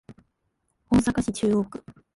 [0.89, 1.79] 大阪市中央区